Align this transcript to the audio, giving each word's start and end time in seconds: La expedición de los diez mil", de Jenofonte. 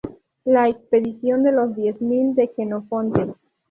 La 0.45 0.67
expedición 0.67 1.43
de 1.43 1.51
los 1.51 1.75
diez 1.75 2.01
mil", 2.01 2.33
de 2.33 2.47
Jenofonte. 2.55 3.35